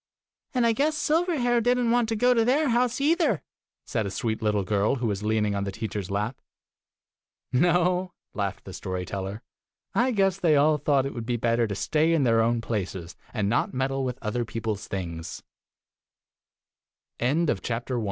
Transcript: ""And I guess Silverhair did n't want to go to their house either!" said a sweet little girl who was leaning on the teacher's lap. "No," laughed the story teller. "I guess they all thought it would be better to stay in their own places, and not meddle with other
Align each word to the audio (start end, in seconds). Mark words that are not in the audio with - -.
""And 0.55 0.65
I 0.65 0.73
guess 0.73 0.97
Silverhair 0.97 1.61
did 1.61 1.77
n't 1.77 1.91
want 1.91 2.09
to 2.09 2.15
go 2.15 2.33
to 2.33 2.43
their 2.43 2.69
house 2.69 2.99
either!" 2.99 3.43
said 3.85 4.07
a 4.07 4.09
sweet 4.09 4.41
little 4.41 4.63
girl 4.63 4.95
who 4.95 5.05
was 5.05 5.21
leaning 5.21 5.53
on 5.53 5.63
the 5.63 5.71
teacher's 5.71 6.09
lap. 6.09 6.41
"No," 7.53 8.11
laughed 8.33 8.63
the 8.65 8.73
story 8.73 9.05
teller. 9.05 9.43
"I 9.93 10.09
guess 10.09 10.39
they 10.39 10.55
all 10.55 10.79
thought 10.79 11.05
it 11.05 11.13
would 11.13 11.27
be 11.27 11.37
better 11.37 11.67
to 11.67 11.75
stay 11.75 12.13
in 12.13 12.23
their 12.23 12.41
own 12.41 12.61
places, 12.61 13.15
and 13.31 13.47
not 13.47 13.75
meddle 13.75 14.03
with 14.03 14.17
other 14.23 14.43